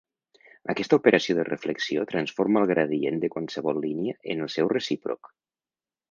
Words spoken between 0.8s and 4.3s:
operació de reflexió transforma el gradient de qualsevol línia